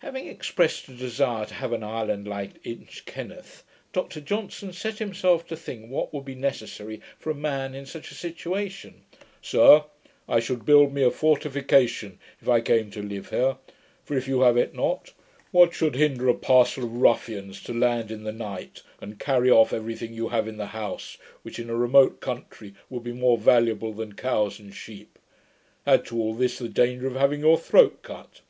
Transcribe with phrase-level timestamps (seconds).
[0.00, 3.62] Having expressed a desire to have an island like Inchkenneth,
[3.92, 8.10] Dr Johnson set himself to think what would be necessary for a man in such
[8.10, 9.02] a situation.
[9.40, 9.84] 'Sir,
[10.28, 13.58] I should build me a fortification, if I came to live here;
[14.02, 15.12] for, if you have it not,
[15.52, 19.72] what should hinder a parcel of ruffians to land in the night, and carry off
[19.72, 23.38] every thing you have in the house, which, in a remote country, would be more
[23.38, 25.16] valuable than cows and sheep?
[25.86, 28.40] Add to all this the danger of having your throat cut.'